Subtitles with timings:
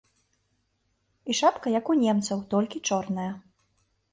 [1.31, 3.31] І шапка як у немцаў, толькі чорная.